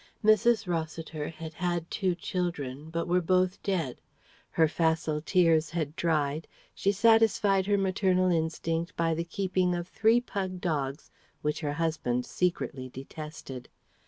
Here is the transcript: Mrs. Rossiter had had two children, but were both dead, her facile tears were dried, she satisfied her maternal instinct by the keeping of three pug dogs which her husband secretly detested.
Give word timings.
Mrs. 0.25 0.67
Rossiter 0.67 1.29
had 1.29 1.53
had 1.53 1.91
two 1.91 2.15
children, 2.15 2.89
but 2.89 3.07
were 3.07 3.21
both 3.21 3.61
dead, 3.61 4.01
her 4.49 4.67
facile 4.67 5.21
tears 5.21 5.75
were 5.75 5.85
dried, 5.85 6.47
she 6.73 6.91
satisfied 6.91 7.67
her 7.67 7.77
maternal 7.77 8.31
instinct 8.31 8.97
by 8.97 9.13
the 9.13 9.23
keeping 9.23 9.75
of 9.75 9.87
three 9.87 10.19
pug 10.19 10.59
dogs 10.59 11.11
which 11.43 11.59
her 11.59 11.73
husband 11.73 12.25
secretly 12.25 12.89
detested. 12.89 13.69